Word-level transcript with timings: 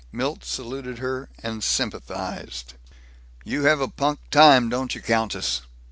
Milt 0.11 0.43
saluted 0.43 0.97
her 0.97 1.29
and 1.43 1.63
sympathized: 1.63 2.73
"You 3.45 3.65
have 3.65 3.79
a 3.79 3.87
punk 3.87 4.19
time, 4.31 4.67
don't 4.67 4.95
you, 4.95 4.99
countess? 5.01 5.61